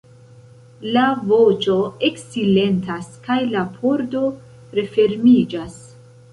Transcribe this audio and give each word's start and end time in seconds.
La 0.95 1.03
voĉo 1.31 1.75
eksilentas 2.09 3.13
kaj 3.29 3.37
la 3.53 3.63
pordo 3.79 4.25
refermiĝas. 4.81 5.81